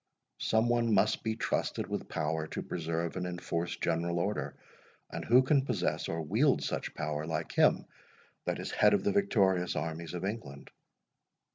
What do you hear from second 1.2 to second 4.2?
be trusted with power to preserve and enforce general